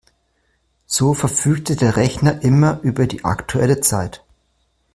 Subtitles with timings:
[0.87, 4.25] So verfügte der Rechner immer über die aktuelle Zeit.